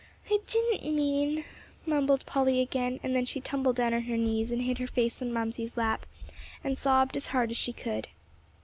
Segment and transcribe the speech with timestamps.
[0.31, 1.45] "I didn't mean"
[1.85, 5.21] mumbled Polly again, and then she tumbled down on her knees and hid her face
[5.21, 6.07] on Mamsie's lap,
[6.63, 8.07] and sobbed as hard as she could.